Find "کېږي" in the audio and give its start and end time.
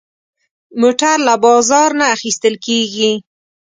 2.65-3.11